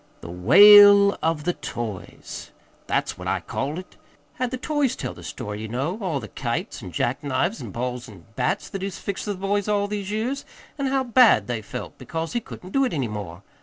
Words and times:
'The 0.21 0.31
wail 0.31 1.15
of 1.21 1.43
the 1.43 1.53
toys' 1.53 2.49
that's 2.87 3.19
what 3.19 3.27
I 3.27 3.39
called 3.39 3.77
it 3.77 3.97
had 4.37 4.49
the 4.49 4.57
toys 4.57 4.95
tell 4.95 5.13
the 5.13 5.21
story, 5.21 5.61
ye 5.61 5.67
know, 5.67 5.99
all 6.01 6.19
the 6.19 6.27
kites 6.27 6.81
an' 6.81 6.91
jack 6.91 7.23
knives 7.23 7.61
an' 7.61 7.69
balls 7.69 8.09
an' 8.09 8.25
bats 8.35 8.67
that 8.69 8.81
he's 8.81 8.97
fixed 8.97 9.25
for 9.25 9.33
the 9.33 9.37
boys 9.37 9.67
all 9.67 9.85
these 9.87 10.09
years, 10.09 10.43
an' 10.79 10.87
how 10.87 11.03
bad 11.03 11.45
they 11.45 11.61
felt 11.61 11.99
because 11.99 12.33
he 12.33 12.39
couldn't 12.39 12.71
do 12.73 12.83
it 12.83 12.93
any 12.93 13.07
more. 13.07 13.43